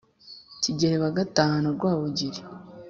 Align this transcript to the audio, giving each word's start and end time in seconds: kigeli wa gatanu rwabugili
kigeli 0.61 0.97
wa 1.03 1.11
gatanu 1.17 1.65
rwabugili 1.75 2.41